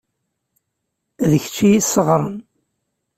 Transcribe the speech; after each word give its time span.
D 1.29 1.31
kečč 1.43 1.57
i 1.65 1.67
y-isseɣren. 1.71 2.35